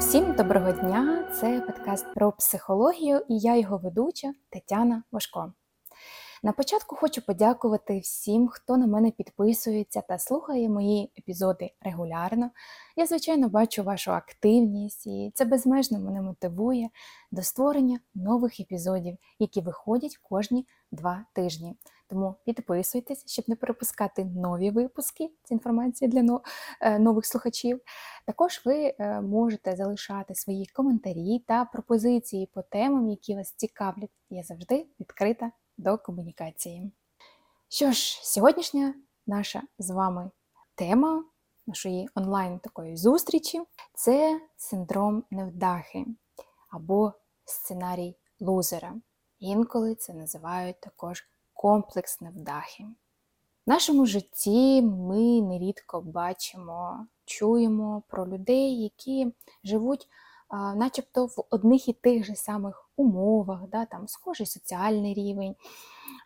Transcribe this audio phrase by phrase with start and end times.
[0.00, 1.28] Всім доброго дня!
[1.32, 5.52] Це подкаст про психологію і я його ведуча Тетяна Важко.
[6.42, 12.50] На початку хочу подякувати всім, хто на мене підписується та слухає мої епізоди регулярно.
[12.96, 16.88] Я, звичайно, бачу вашу активність, і це безмежно мене мотивує
[17.30, 21.76] до створення нових епізодів, які виходять кожні два тижні.
[22.10, 25.30] Тому підписуйтесь, щоб не перепускати нові випуски.
[25.44, 26.40] Це інформація для
[26.80, 27.80] е, нових слухачів.
[28.26, 34.10] Також ви е, можете залишати свої коментарі та пропозиції по темам, які вас цікавлять.
[34.30, 36.92] Я завжди відкрита до комунікації.
[37.68, 38.94] Що ж, сьогоднішня
[39.26, 40.30] наша з вами
[40.74, 41.24] тема
[41.66, 43.60] нашої онлайн такої зустрічі
[43.94, 46.06] це синдром невдахи
[46.70, 47.12] або
[47.44, 48.94] сценарій лузера.
[49.38, 51.24] Інколи це називають також
[51.60, 52.84] комплекс невдахи.
[53.66, 60.08] В нашому житті ми нерідко бачимо, чуємо про людей, які живуть
[60.74, 65.56] начебто в одних і тих же самих умовах, да, там схожий соціальний рівень,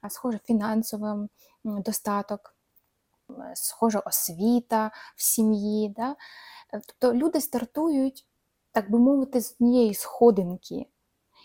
[0.09, 1.29] схожий фінансовий
[1.65, 2.57] достаток,
[3.55, 5.89] схожа освіта в сім'ї.
[5.89, 6.17] Да.
[6.71, 8.27] Тобто люди стартують,
[8.73, 10.87] так би мовити, з однієї сходинки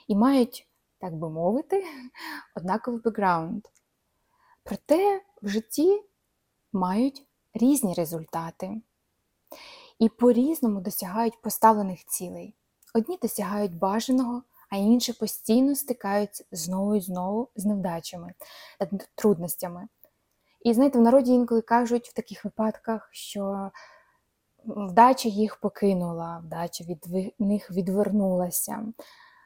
[0.07, 0.67] і мають,
[0.99, 1.83] так би мовити,
[2.55, 3.65] однаковий бекграунд.
[4.63, 6.03] Проте в житті
[6.73, 8.81] мають різні результати
[9.99, 12.55] і по-різному досягають поставлених цілей.
[12.93, 18.33] Одні досягають бажаного, а інші постійно стикаються знову і знову з невдачами
[18.79, 19.87] та трудностями.
[20.61, 23.71] І знаєте, в народі інколи кажуть в таких випадках, що
[24.65, 28.85] вдача їх покинула, вдача від них відвернулася.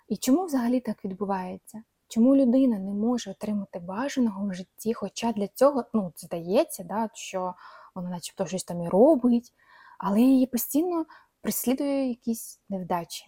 [0.08, 1.84] І чому взагалі так відбувається?
[2.14, 4.94] Чому людина не може отримати бажаного в житті?
[4.94, 7.53] Хоча для цього ну, здається, да, що
[7.95, 9.53] вона начебто щось там і робить,
[10.00, 11.06] але її постійно
[11.41, 13.25] прислідує якісь невдачі.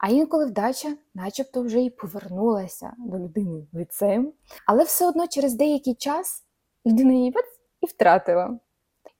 [0.00, 4.32] А інколи вдача, начебто, вже і повернулася до людини лицем,
[4.66, 6.44] але все одно через деякий час
[6.86, 7.34] людина її
[7.80, 8.58] і втратила.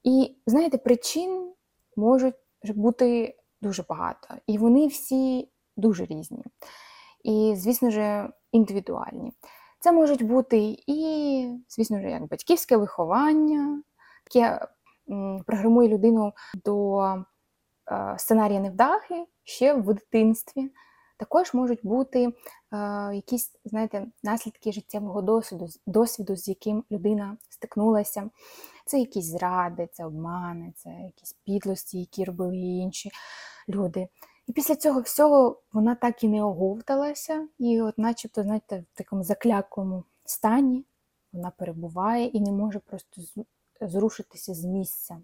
[0.02, 1.52] І знаєте, причин
[1.96, 2.34] можуть
[2.64, 6.44] бути дуже багато, і вони всі дуже різні.
[7.22, 9.32] І, звісно ж, індивідуальні.
[9.80, 13.82] Це можуть бути і, звісно ж, як батьківське виховання,
[14.34, 14.66] яке
[15.46, 16.32] програмує людину
[16.64, 20.70] до е, сценарія невдахи ще в дитинстві.
[21.16, 22.34] Також можуть бути е,
[23.14, 28.30] якісь, знаєте, наслідки життєвого досвіду, досвіду, з яким людина стикнулася.
[28.86, 33.10] Це якісь зради, це обмани, це якісь підлості, які робили інші
[33.68, 34.08] люди.
[34.46, 39.24] І після цього всього вона так і не оговталася, і, от, начебто, знаєте, в такому
[39.24, 40.84] закляклому стані
[41.32, 43.22] вона перебуває і не може просто
[43.80, 45.18] зрушитися з місця.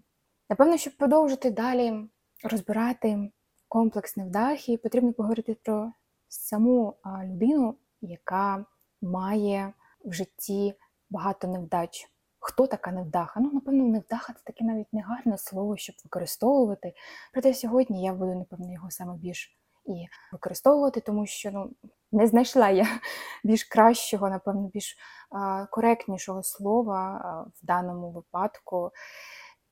[0.49, 2.09] Напевно, щоб продовжити далі
[2.43, 3.31] розбирати
[3.67, 5.91] комплекс невдахи, потрібно поговорити про
[6.27, 8.65] саму людину, яка
[9.01, 9.73] має
[10.05, 10.73] в житті
[11.09, 12.11] багато невдач.
[12.39, 13.39] Хто така невдаха?
[13.39, 16.93] Ну, напевно, невдаха це таке навіть не гарне слово, щоб використовувати.
[17.33, 21.71] Проте сьогодні я буду, напевно, його саме більш і використовувати, тому що ну,
[22.11, 22.87] не знайшла я
[23.43, 24.97] більш кращого, напевно, більш
[25.31, 28.91] а, коректнішого слова а, в даному випадку,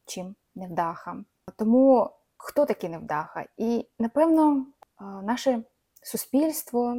[0.05, 1.17] чим невдаха.
[1.57, 3.45] Тому хто такий невдаха?
[3.57, 5.63] І, напевно, а, наше
[6.03, 6.95] суспільство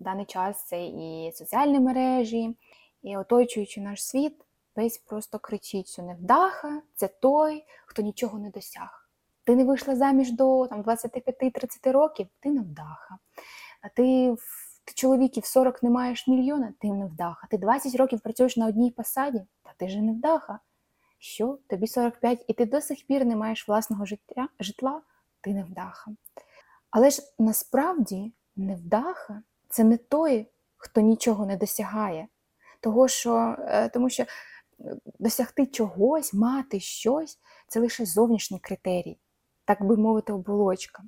[0.00, 2.56] в даний час це і соціальні мережі,
[3.02, 4.44] і оточуючи наш світ
[4.78, 9.08] весь просто кричить, що невдаха це той, хто нічого не досяг.
[9.44, 13.18] Ти не вийшла заміж до 25-30 років, ти невдаха.
[13.80, 14.36] А ти
[14.84, 17.46] ти чоловіків 40 не маєш мільйона, ти невдаха.
[17.50, 20.58] Ти 20 років працюєш на одній посаді, та ти же невдаха.
[21.18, 25.02] Що, тобі 45 і ти до сих пір не маєш власного життя, житла,
[25.40, 26.10] ти невдаха.
[26.90, 30.46] Але ж насправді невдаха це не той,
[30.76, 32.28] хто нічого не досягає.
[32.80, 34.24] Того, що, е, Тому що
[35.18, 39.18] досягти чогось, мати щось це лише зовнішній критерій,
[39.64, 41.02] так би мовити, оболочка.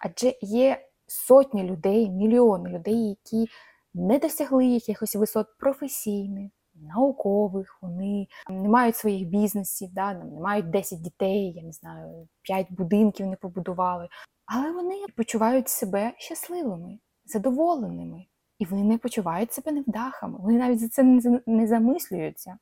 [0.00, 3.52] Адже є сотні людей, мільйони людей, які
[3.94, 11.02] не досягли якихось висот професійних, наукових, вони не мають своїх бізнесів, да, не мають 10
[11.02, 14.08] дітей, я не знаю, 5 будинків не побудували.
[14.46, 18.26] Але вони почувають себе щасливими, задоволеними.
[18.58, 21.02] І вони не почувають себе невдахами, вони навіть за це
[21.46, 22.58] не замислюються.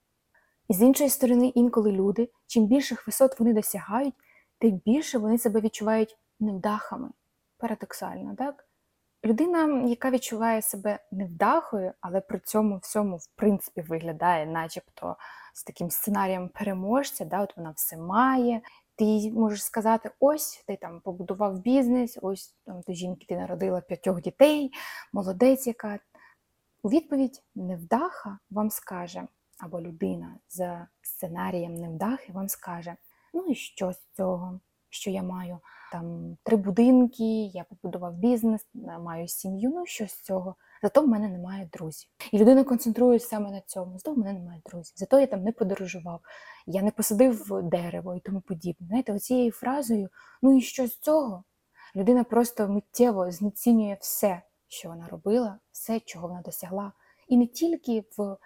[0.73, 4.15] З іншої сторони, інколи люди, чим більших висот вони досягають,
[4.59, 7.11] тим більше вони себе відчувають невдахами.
[7.59, 8.65] Парадоксально, так?
[9.25, 15.17] Людина, яка відчуває себе невдахою, але при цьому всьому, в принципі, виглядає, начебто,
[15.55, 18.61] з таким сценарієм переможця, да, от вона все має,
[18.97, 23.81] Ти їй можеш сказати: ось ти там побудував бізнес, ось там до жінки ти народила
[23.81, 24.73] п'ятьох дітей,
[25.13, 25.99] молодець, яка.
[26.83, 29.27] У відповідь невдаха вам скаже,
[29.63, 32.97] або людина за сценарієм невдахи вам скаже:
[33.35, 35.59] ну і що з цього, що я маю
[35.93, 38.67] там три будинки, я побудував бізнес,
[39.01, 40.57] маю сім'ю, ну що з цього?
[40.83, 42.11] Зато в мене немає друзів.
[42.33, 43.99] І людина концентрується саме на цьому.
[43.99, 44.93] Зато в мене немає друзів.
[44.97, 46.21] Зато я там не подорожував,
[46.67, 48.87] я не посадив дерево і тому подібне.
[48.87, 50.09] Знаєте, оцією фразою,
[50.43, 51.45] ну і що з цього?
[51.97, 56.93] Людина просто миттєво знецінює все, що вона робила, все, чого вона досягла.
[57.29, 58.37] І не тільки в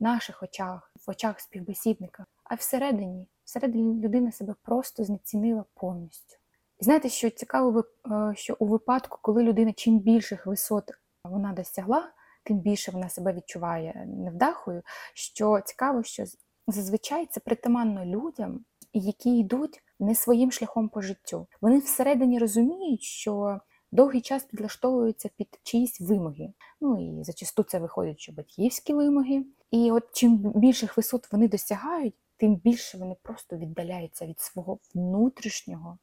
[0.00, 3.26] наших очах, в очах співбесідника, а всередині.
[3.44, 6.36] Всередині людина себе просто знецінила повністю.
[6.80, 10.90] І знаєте, що цікаво, е, що у випадку, коли людина чим більших висот
[11.24, 12.10] вона досягла,
[12.44, 14.82] тим більше вона себе відчуває невдахою.
[15.14, 16.24] Що цікаво, що
[16.66, 21.46] зазвичай це притаманно людям, які йдуть не своїм шляхом по життю.
[21.60, 23.60] Вони всередині розуміють, що
[23.92, 26.52] довгий час підлаштовуються під чиїсь вимоги.
[26.80, 29.44] Ну і зачасту це виходять, що батьківські вимоги.
[29.70, 35.98] І от чим більших висот вони досягають, тим більше вони просто віддаляються від свого внутрішнього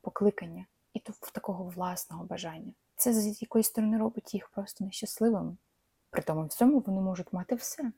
[0.00, 1.00] покликання і
[1.32, 2.72] такого власного бажання.
[2.96, 5.56] Це з якоїсь сторони робить їх просто нещасливими.
[6.10, 7.92] При тому всьому вони можуть мати все.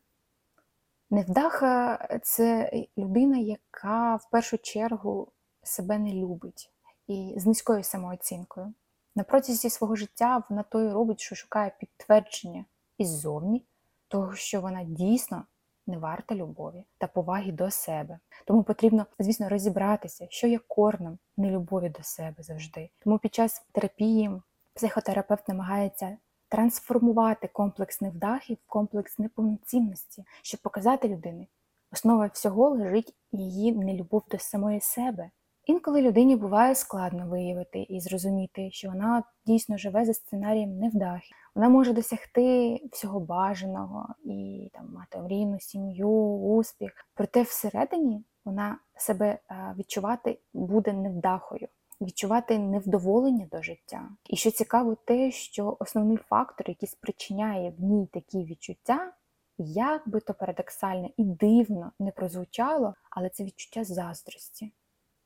[1.10, 5.32] Невдаха це людина, яка в першу чергу
[5.62, 6.72] себе не любить
[7.06, 8.74] і з низькою самооцінкою.
[9.14, 12.64] На протязі свого життя вона то й робить, що шукає підтвердження
[12.98, 13.66] іззовні,
[14.10, 15.44] того, що вона дійсно
[15.86, 18.18] не варта любові та поваги до себе.
[18.44, 22.90] Тому потрібно, звісно, розібратися, що є корнем нелюбові до себе завжди.
[22.98, 24.30] Тому під час терапії
[24.74, 26.16] психотерапевт намагається
[26.48, 31.48] трансформувати комплекс невдахів в комплекс неповноцінності, щоб показати людині,
[31.92, 35.30] основа всього лежить її нелюбов до самої себе.
[35.70, 41.34] Інколи людині буває складно виявити і зрозуміти, що вона дійсно живе за сценарієм невдахи.
[41.54, 46.08] Вона може досягти всього бажаного і там мати мрійну сім'ю,
[46.38, 46.92] успіх.
[47.14, 49.38] Проте всередині вона себе
[49.78, 51.68] відчувати буде невдахою,
[52.00, 54.08] відчувати невдоволення до життя.
[54.30, 59.12] І що цікаво, те, що основний фактор, який спричиняє в ній такі відчуття,
[59.58, 64.72] як би то парадоксально і дивно не прозвучало, але це відчуття заздрості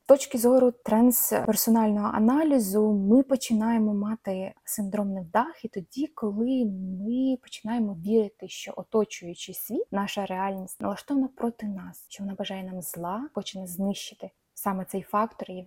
[0.05, 8.73] точки зору трансперсонального аналізу ми починаємо мати синдром невдахи тоді, коли ми починаємо вірити, що
[8.75, 14.31] оточуючий світ, наша реальність налаштована проти нас, що вона бажає нам зла, хоче нас знищити.
[14.53, 15.65] Саме цей фактор і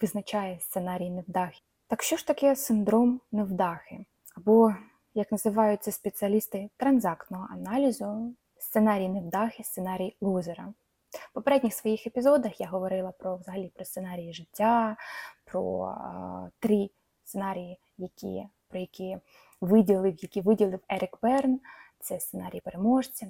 [0.00, 1.60] визначає сценарій невдахи.
[1.88, 4.04] Так що ж таке синдром невдахи?
[4.36, 4.74] Або,
[5.14, 10.72] як називають це спеціалісти транзактного аналізу, сценарій невдахи, сценарій лузера.
[11.10, 14.96] В попередніх своїх епізодах я говорила про взагалі про сценарії життя,
[15.44, 16.90] про а, три
[17.24, 19.18] сценарії, які, про які
[19.60, 21.60] виділив, які виділив Ерік Берн.
[22.02, 23.26] Це сценарій переможця,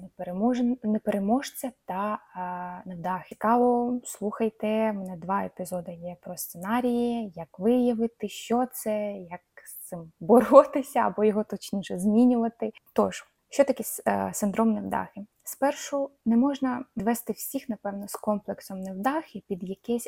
[0.83, 3.27] непереможця та а, невдах.
[3.27, 9.73] Цікаво, слухайте, у мене два епізоди є про сценарії, як виявити, що це, як з
[9.75, 12.71] цим боротися або його точніше змінювати.
[12.93, 15.25] Тож, що таке е, синдром невдахи?
[15.43, 20.07] Спершу не можна вести всіх, напевно, з комплексом невдахи під якесь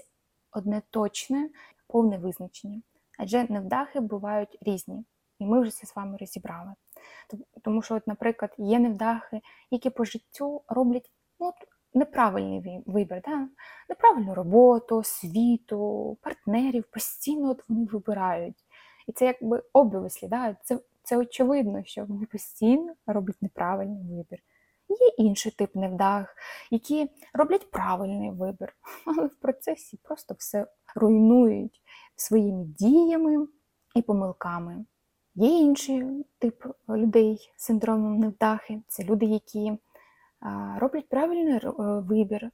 [0.51, 1.49] одне точне,
[1.87, 2.81] повне визначення.
[3.19, 5.05] Адже невдахи бувають різні,
[5.39, 6.73] і ми вже це з вами розібрали.
[7.63, 11.53] Тому що, от, наприклад, є невдахи, які по життю роблять ну,
[11.93, 13.47] неправильний вибір, да?
[13.89, 18.65] неправильну роботу, світу, партнерів, постійно от вони вибирають.
[19.07, 20.55] І це якби обвислі, да?
[20.63, 24.39] це це очевидно, що вони постійно роблять неправильний вибір.
[24.89, 26.35] Є інший тип невдах,
[26.71, 31.81] які роблять правильний вибір, але в процесі просто все руйнують
[32.15, 33.47] своїми діями
[33.95, 34.85] і помилками.
[35.35, 39.77] Є інший тип людей з синдромом невдахи це люди, які
[40.77, 42.51] роблять правильний е, вибір,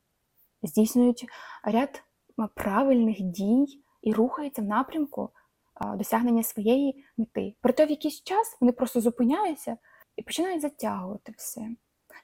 [0.63, 1.25] здійснюють
[1.63, 2.03] ряд
[2.55, 5.29] правильних дій і рухаються в напрямку
[5.85, 7.55] досягнення своєї мети.
[7.61, 9.77] Проте в якийсь час вони просто зупиняються
[10.15, 11.69] і починають затягувати все,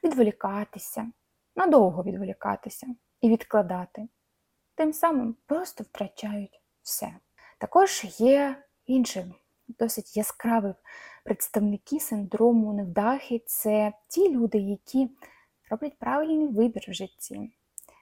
[0.04, 1.12] відволікатися,
[1.56, 2.88] надовго відволікатися
[3.22, 4.08] і відкладати.
[4.76, 7.16] Тим самим просто втрачають все.
[7.60, 9.26] Також є інші
[9.68, 10.74] досить яскраві
[11.24, 15.10] представники синдрому невдахи це ті люди, які
[15.70, 17.52] роблять правильний вибір в житті.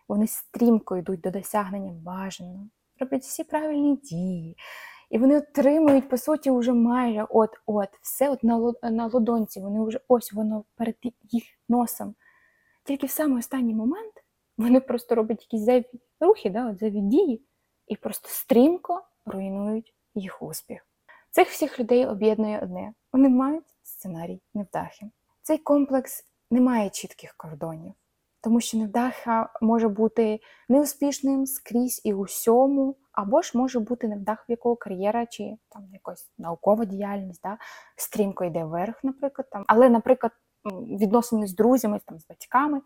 [0.08, 2.68] Вони стрімко йдуть до досягнення бажаного,
[3.00, 4.58] роблять всі правильні дії,
[5.14, 10.00] і вони отримують, по суті, вже майже от-от, все от на на лодонці, вони вже
[10.08, 12.16] ось воно перед їх носом.
[12.84, 14.14] Тільки в самий останній момент
[14.58, 15.86] вони просто роблять якісь зайві
[16.20, 17.46] рухи, да, от зайві дії,
[17.88, 20.88] і просто стрімко руйнують їх успіх.
[21.32, 25.10] Цих всіх людей об'єднує одне: вони мають сценарій невдахи.
[25.42, 27.94] Цей комплекс не має чітких кордонів,
[28.44, 34.52] тому що невдаха може бути неуспішним скрізь і усьому, або ж може бути невдах, в
[34.52, 37.58] якого кар'єра чи там якась наукова діяльність, да,
[37.96, 39.48] стрімко йде вверх, наприклад.
[39.52, 39.64] Там.
[39.68, 40.32] Але, наприклад,
[40.72, 42.82] відносини з друзями, там, з батьками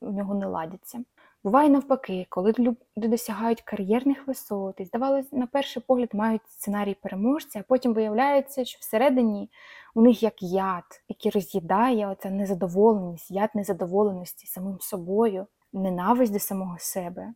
[0.00, 0.98] у нього не ладяться.
[1.44, 7.60] Буває навпаки, коли люди досягають кар'єрних висот і, здавалося, на перший погляд мають сценарій переможця,
[7.60, 9.50] а потім виявляється, що всередині
[9.94, 16.76] у них як яд, який роз'їдає оця незадоволеність, яд незадоволеності самим собою, ненависть до самого
[16.78, 17.32] себе.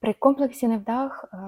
[0.00, 1.38] При комплексі невдах, е,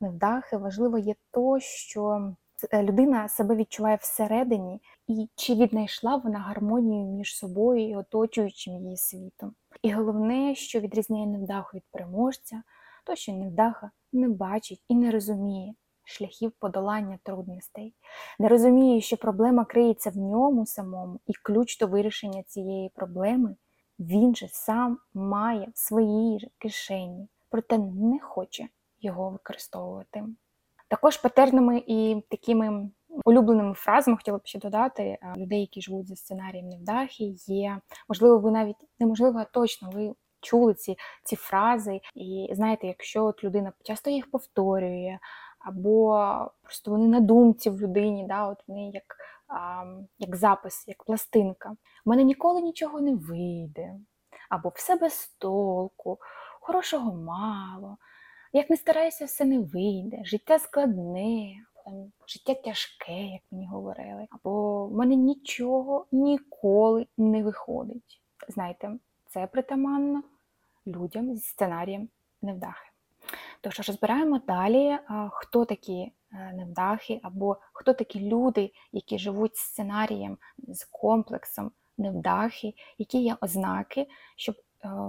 [0.00, 2.32] невдахи важливо є то, що
[2.72, 9.54] людина себе відчуває всередині, і чи віднайшла вона гармонію між собою і оточуючим її світом.
[9.82, 12.62] І головне, що відрізняє невдаху від переможця,
[13.06, 15.74] то що невдаха не бачить і не розуміє
[16.04, 17.94] шляхів подолання трудностей,
[18.38, 23.56] не розуміє, що проблема криється в ньому самому, і ключ до вирішення цієї проблеми
[23.98, 28.68] він же сам має в своїй кишені, проте не хоче
[29.00, 30.24] його використовувати.
[30.90, 32.90] Також патернами і такими
[33.24, 38.50] улюбленими фразами хотіла б ще додати людей, які живуть за сценарієм невдахи, є можливо, ви
[38.50, 44.10] навіть неможливо, а точно ви чули ці ці фрази, і знаєте, якщо от людина часто
[44.10, 45.18] їх повторює,
[45.58, 46.18] або
[46.62, 49.16] просто вони на думці в людині, да, от вони як
[49.48, 49.84] а,
[50.18, 51.70] як запис, як пластинка.
[52.04, 53.94] У мене ніколи нічого не вийде,
[54.48, 56.18] або все без толку,
[56.60, 57.96] хорошого мало.
[58.52, 61.54] Як не стараюся, все не вийде, життя складне,
[61.84, 68.22] там, життя тяжке, як мені говорили, або в мене нічого ніколи не виходить.
[68.48, 68.92] Знаєте,
[69.26, 70.22] це притаманно
[70.86, 72.08] людям зі сценарієм
[72.42, 72.90] невдахи.
[73.60, 74.98] Тож розбираємо далі,
[75.30, 82.74] хто такі е, невдахи, або хто такі люди, які живуть з сценарієм, з комплексом невдахи,
[82.98, 84.54] які є ознаки, щоб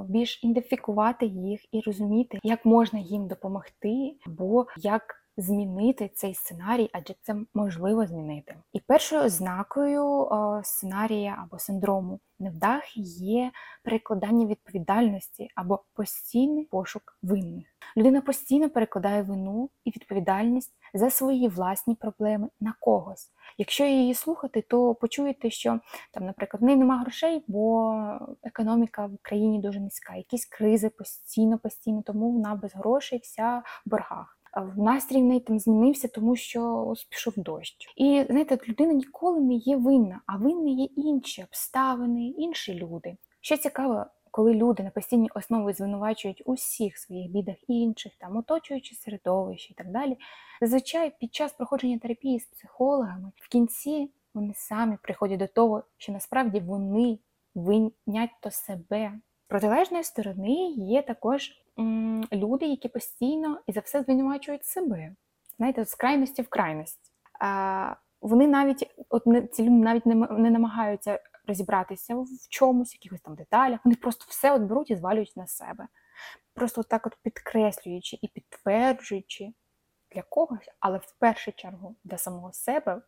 [0.07, 7.13] більш ідентифікувати їх і розуміти, як можна їм допомогти, або як змінити цей сценарій, адже
[7.21, 8.55] це можливо змінити.
[8.73, 10.29] І першою ознакою
[10.63, 13.51] сценарія або синдрому невдах є
[13.83, 17.70] перекладання відповідальності або постійний пошук винних.
[17.97, 23.31] Людина постійно перекладає вину і відповідальність за свої власні проблеми на когось.
[23.57, 25.79] Якщо її слухати, то почуєте, що
[26.11, 27.95] там, наприклад, в неї немає грошей, бо
[28.43, 33.89] економіка в країні дуже низька, якісь кризи постійно, постійно, тому вона без грошей вся в
[33.89, 34.41] боргах
[34.77, 37.93] настрій в неї там змінився, тому що пішов дощ.
[37.95, 43.17] І знаєте, людина ніколи не є винна, а винні є інші обставини, інші люди.
[43.41, 49.73] Що цікаво, коли люди на постійній основі звинувачують усіх своїх бідах інших, там оточуючи середовище
[49.73, 50.17] і так далі.
[50.61, 56.11] Зазвичай під час проходження терапії з психологами в кінці вони самі приходять до того, що
[56.11, 57.19] насправді вони
[57.55, 59.11] винять то себе.
[59.47, 61.51] Протилежної сторони є також
[62.33, 65.15] люди, які постійно і за все звинувачують себе.
[65.57, 67.11] Знаєте, з крайності в крайність.
[67.39, 73.21] А, Вони навіть от не, ці люди навіть не, не намагаються розібратися в чомусь, якихось
[73.21, 73.79] там деталях.
[73.83, 75.87] Вони просто все от беруть і звалюють на себе.
[76.53, 79.53] Просто так от підкреслюючи і підтверджуючи
[80.11, 83.01] для когось, але в першу чергу для самого себе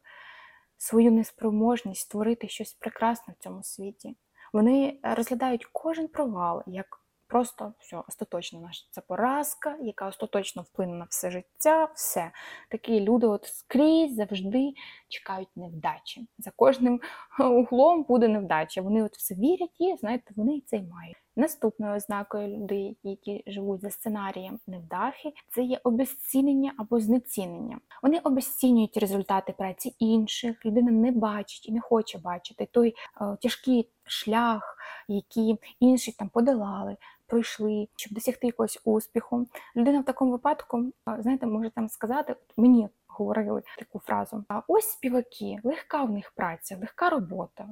[0.78, 4.18] свою неспроможність створити щось прекрасне в цьому світі.
[4.54, 7.02] Вони розглядають кожен провал як
[7.34, 12.32] Просто все, остаточно наша це поразка, яка остаточно вплине на все життя, все.
[12.70, 14.74] Такі люди от скрізь завжди
[15.10, 16.28] чекають невдачі.
[16.38, 17.02] За кожним
[17.40, 18.82] углом буде невдача.
[18.82, 21.23] Вони от все вірять і, знаєте, вони це й мають.
[21.36, 27.80] Наступною ознакою людей, які живуть за сценарієм невдахи, це є обезцінення або знецінення.
[28.04, 33.90] Вони обезцінюють результати праці інших, людина не бачить і не хоче бачити той о, тяжкий
[34.04, 39.48] шлях, який інші там подолали, пройшли, щоб досягти якогось успіху.
[39.75, 45.60] Людина в такому випадку, знаєте, може там сказати, мені говорили таку фразу: а ось співаки,
[45.63, 47.70] легка в них праця, легка робота.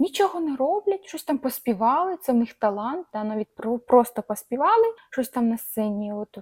[0.00, 3.54] Нічого не роблять, щось там поспівали, це в них талант, та навіть
[3.86, 6.38] просто поспівали, щось там на сцені от,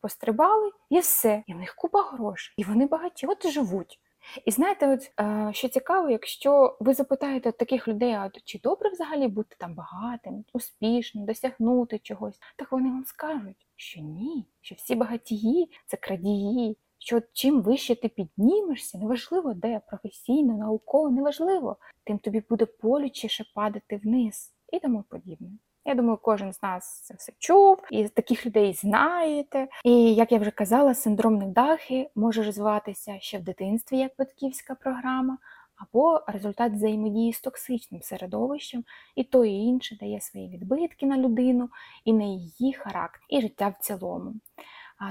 [0.00, 1.42] пострибали, і все.
[1.46, 2.54] І в них купа грошей.
[2.56, 4.00] І вони багаті, от живуть.
[4.44, 9.28] І знаєте, от е, що цікаво, якщо ви запитаєте таких людей, а чи добре взагалі
[9.28, 15.70] бути там багатим, успішним, досягнути чогось, так вони вам скажуть, що ні, що всі багатії
[15.86, 22.66] це крадії, що чим вище ти піднімешся, неважливо де, професійно, науково, неважливо, тим тобі буде
[22.82, 25.48] болючіше падати вниз і тому подібне.
[25.84, 29.68] Я думаю, кожен з нас це все чув, і таких людей знаєте.
[29.84, 35.38] І як я вже казала, синдром невдахи може розвиватися ще в дитинстві, як батьківська програма,
[35.76, 38.84] або результат взаємодії з токсичним середовищем,
[39.16, 41.68] і то і інше дає свої відбитки на людину,
[42.04, 44.34] і на її характер, і життя в цілому.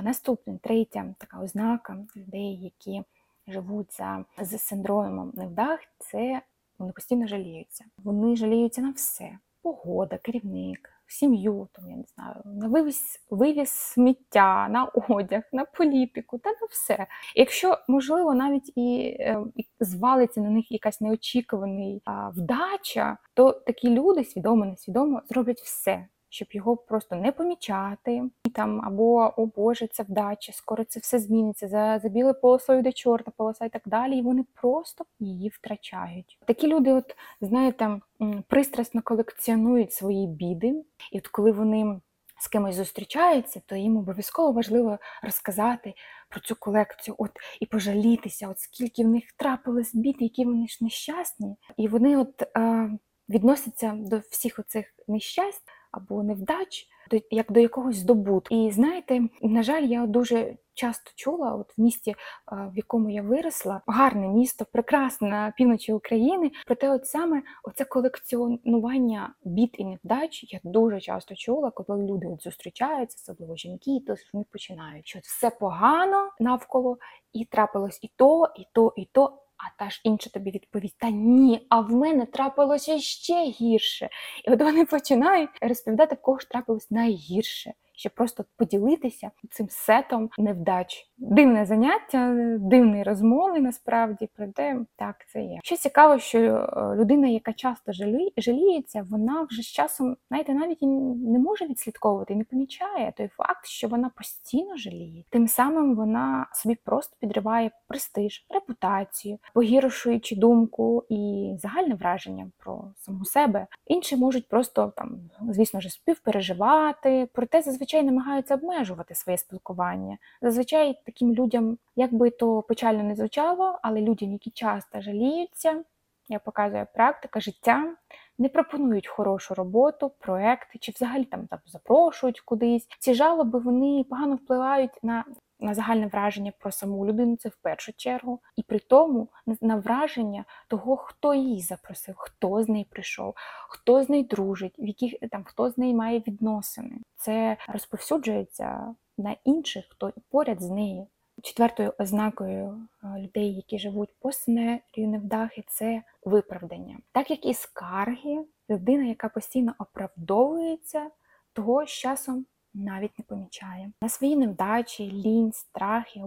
[0.04, 3.04] Наступне, третя така ознака людей, які
[3.48, 6.42] живуть за з синдромом невдах, це
[6.80, 7.86] вони постійно жаліються.
[7.98, 14.68] Вони жаліються на все: погода, керівник, сім'ю, там я не знаю, на вивіз, вивіз сміття,
[14.70, 17.08] на одяг, на політику та на все.
[17.36, 24.24] Якщо можливо навіть і, е, і звалиться на них якась неочікувана вдача, то такі люди
[24.24, 30.04] свідомо несвідомо зроблять все щоб його просто не помічати, і там або о Боже, це
[30.04, 31.68] вдача, скоро це все зміниться.
[31.68, 34.18] За за білою полосою йде чорна полоса і так далі.
[34.18, 36.38] І вони просто її втрачають.
[36.46, 38.00] Такі люди, от знаєте,
[38.48, 42.00] пристрасно колекціонують свої біди, і от коли вони.
[42.40, 45.94] З кимось зустрічаються, то їм обов'язково важливо розказати
[46.30, 50.78] про цю колекцію, от і пожалітися, от скільки в них трапилось бід, які вони ж
[50.82, 52.90] нещасні, і вони от е,
[53.30, 55.63] відносяться до всіх оцих нещасть
[55.94, 56.88] або невдач,
[57.32, 58.56] як до якогось здобутку.
[58.56, 62.16] І знаєте, на жаль, я дуже часто чула, от в місті,
[62.52, 66.52] в якому я виросла, гарне місто, прекрасне на півночі України.
[66.66, 72.44] Проте, от саме оце колекціонування бід і невдач я дуже часто чула, коли люди от
[72.44, 76.98] зустрічаються, особливо жінки, то вони починають, що все погано навколо,
[77.34, 79.40] і трапилось і то, і то, і то.
[79.65, 84.10] А та ж інша тобі відповість: Та ні, а в мене трапилося ще гірше.
[84.46, 90.30] І от вони починають розповідати, в кого ж трапилось найгірше щоб просто поділитися цим сетом
[90.38, 91.10] невдач.
[91.18, 95.60] Дивне заняття, дивні розмови насправді, проте так це є.
[95.64, 97.92] Що цікаво, що е, людина, яка часто
[98.38, 103.88] жаліється, вона вже з часом, знаєте, навіть не може відслідковувати не помічає той факт, що
[103.88, 105.24] вона постійно жаліє.
[105.30, 113.25] Тим самим вона собі просто підриває престиж, репутацію, погіршуючи думку і загальне враження про саму
[113.25, 113.68] себе.
[113.86, 120.17] Інші можуть просто там, звісно ж, співпереживати, проте зазвичай зазвичай намагаються обмежувати своє спілкування.
[120.41, 125.83] Зазвичай таким людям, як би то печально не звучало, але людям, які часто жаліються,
[126.29, 127.96] як показує практика, життя,
[128.37, 132.87] не пропонують хорошу роботу, проекти чи взагалі там запрошують кудись.
[133.00, 135.25] Ці жалоби вони погано впливають на
[135.64, 139.28] на загальне враження про саму людину, це в першу чергу, і при тому
[139.62, 143.34] на враження того, хто її запросив, хто з нею прийшов,
[143.70, 146.98] хто з нею дружить, в яких там хто з нею має відносини.
[147.16, 151.08] Це розповсюджується на інших, хто поряд з нею.
[151.42, 156.98] Четвертою ознакою е, людей, які живуть по сценарію невдахи, це виправдання.
[157.12, 161.10] Так як і скарги, людина, яка постійно оправдовується,
[161.54, 163.92] того з часом навіть не помічає.
[164.01, 166.22] На свої невдачі, лінь, страхи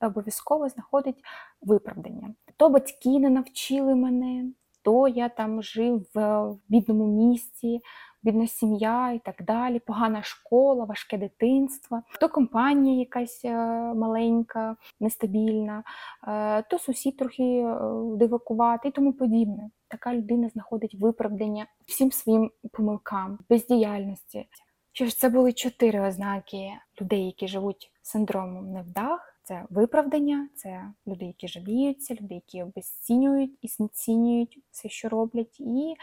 [0.00, 1.24] обов'язково знаходить
[1.62, 2.34] виправдання.
[2.56, 4.44] То батьки не навчили мене,
[4.82, 7.80] то я там жив в бідному місті,
[8.22, 13.54] бідна сім'я і так далі, погана школа, важке дитинство, то компанія якась е,
[13.94, 15.84] маленька, нестабільна,
[16.28, 17.76] е, то сусід трохи е,
[18.16, 19.70] дивакувати і тому подібне.
[19.88, 24.46] Така людина знаходить виправдання всім своїм помилкам, бездіяльності.
[24.92, 29.26] Що ж, це були чотири ознаки людей, які живуть синдромом невдах.
[29.42, 35.94] Це виправдання, це люди, які жаліються, люди, які обесцінюють і знецінюють все, що роблять, і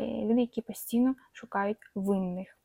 [0.00, 2.58] люди, які постійно шукають винних.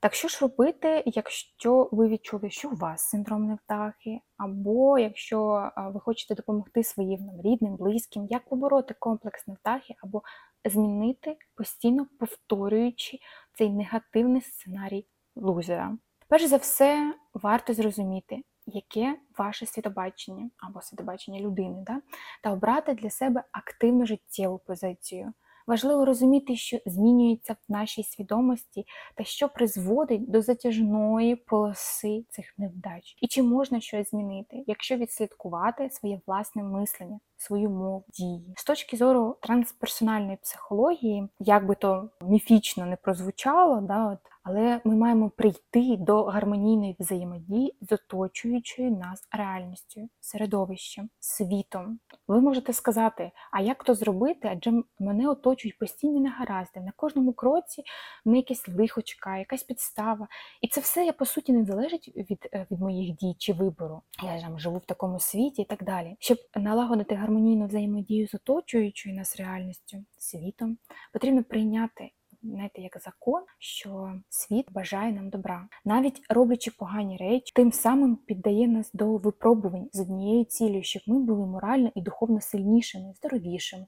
[0.00, 6.00] Так що ж робити, якщо ви відчули, що у вас синдром невдахи, або якщо ви
[6.00, 10.22] хочете допомогти своїм рідним, близьким, як побороти комплекс невдахи, або
[10.64, 13.18] змінити постійно повторюючи
[13.54, 15.96] цей негативний сценарій лузера.
[16.28, 22.00] Перш за все, варто зрозуміти, яке ваше світобачення або світобачення людини, да?
[22.42, 25.32] та обрати для себе активну життєву позицію.
[25.70, 33.16] Важливо розуміти, що змінюється в нашій свідомості та що призводить до затяжної полоси цих невдач.
[33.20, 38.54] І чи можна щось змінити, якщо відслідкувати своє власне мислення, свою мову, дії.
[38.56, 44.96] З точки зору трансперсональної психології, як би то міфічно не прозвучало, да, от, але ми
[44.96, 52.00] маємо прийти до гармонійної взаємодії з оточуючою нас реальністю, середовищем, світом.
[52.28, 54.48] Ви можете сказати, а як то зробити?
[54.52, 56.80] Адже мене оточують постійні негаразди.
[56.80, 57.82] На кожному кроці
[58.24, 60.28] мене якесь лихо чекає, якась підстава.
[60.60, 64.02] І це все я по суті не залежить від е, від моїх дій чи вибору.
[64.22, 66.16] Я там живу в такому світі і так далі.
[66.18, 70.78] Щоб налагодити гармонійну взаємодію з оточуючою нас реальністю, світом,
[71.12, 72.10] потрібно прийняти
[72.42, 78.68] знаєте, як закон, що світ бажає нам добра, навіть роблячи погані речі, тим самим піддає
[78.68, 83.86] нас до випробувань з однією цілею, щоб ми були морально і духовно сильнішими, здоровішими.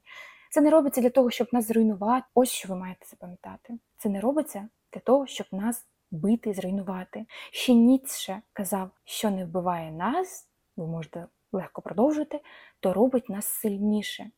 [0.51, 2.25] Це не робиться для того, щоб нас зруйнувати.
[2.33, 3.73] Ось що ви маєте запам'ятати.
[3.97, 7.25] Це не робиться для того, щоб нас бити, зруйнувати.
[7.51, 12.41] Ще Ніцше казав, що не вбиває нас, ви можете легко продовжити,
[12.79, 14.31] то робить нас сильніше.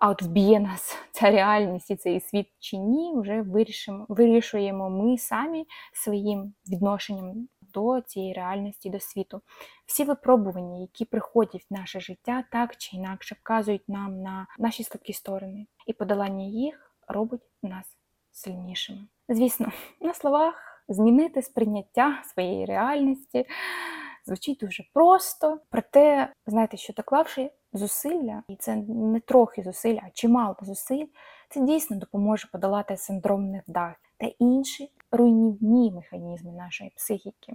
[0.00, 5.18] А от вб'є нас ця реальність і цей світ чи ні, вже вирішимо, вирішуємо ми
[5.18, 9.42] самі своїм відношенням до цієї реальності, до світу.
[9.86, 15.12] Всі випробування, які приходять в наше життя, так чи інакше вказують нам на наші слабкі
[15.12, 17.86] сторони, і подолання їх робить нас
[18.32, 19.06] сильнішими.
[19.28, 20.54] Звісно, на словах
[20.88, 23.46] змінити сприйняття своєї реальності
[24.26, 30.56] звучить дуже просто, проте, знаєте, що доклавши зусилля, і це не трохи зусилля, а чимало
[30.62, 31.06] зусиль,
[31.48, 37.52] це дійсно допоможе подолати синдром невдах та інші руйнівні механізми нашої психіки.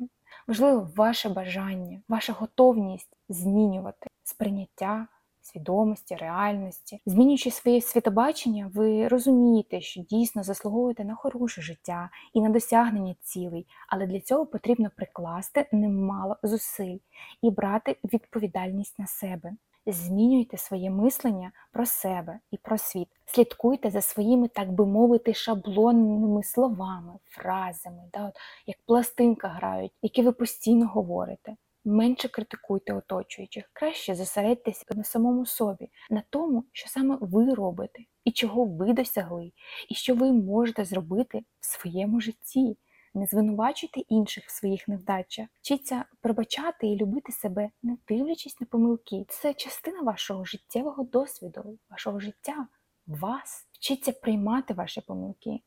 [0.48, 5.08] Важливо ваше бажання, ваша готовність змінювати сприйняття.
[5.46, 12.50] Свідомості, реальності, змінюючи своє світобачення, ви розумієте, що дійсно заслуговуєте на хороше життя і на
[12.50, 16.98] досягнення цілей, але для цього потрібно прикласти немало зусиль
[17.42, 19.54] і брати відповідальність на себе.
[19.86, 23.08] Змінюйте своє мислення про себе і про світ.
[23.26, 28.34] Слідкуйте за своїми, так би мовити, шаблонними словами, фразами, да, от,
[28.68, 31.56] як пластинка грають, які ви постійно говорите.
[31.88, 38.32] Менше критикуйте оточуючих, краще зосередьтесь на самому собі, на тому, що саме ви робите, і
[38.32, 39.52] чого ви досягли,
[39.90, 42.78] і що ви можете зробити в своєму житті.
[43.14, 45.48] Не звинувачуйте інших в своїх невдачах.
[45.62, 49.26] Вчіться пробачати і любити себе, не дивлячись на помилки.
[49.30, 52.68] Це частина вашого життєвого досвіду, вашого життя,
[53.08, 53.68] вас.
[53.72, 55.60] Вчіться приймати ваші помилки,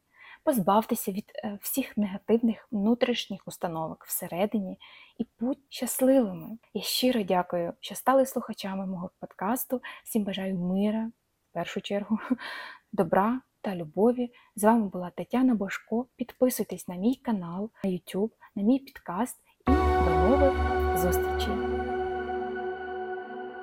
[0.48, 4.78] позбавтеся від е, всіх негативних внутрішніх установок всередині
[5.18, 6.58] і будь щасливими.
[6.74, 9.82] Я щиро дякую, що стали слухачами мого подкасту.
[10.04, 11.10] Всім бажаю мира,
[11.50, 12.18] в першу чергу,
[12.92, 14.32] добра та любові.
[14.56, 16.06] З вами була Тетяна Бошко.
[16.16, 19.36] Підписуйтесь на мій канал на YouTube, на мій підкаст
[19.68, 20.77] і до нових!